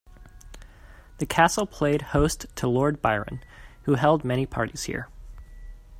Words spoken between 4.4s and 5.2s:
parties here.